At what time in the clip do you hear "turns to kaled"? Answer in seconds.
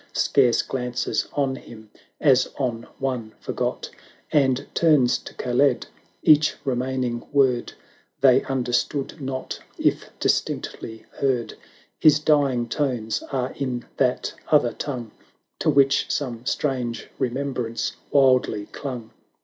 4.73-5.85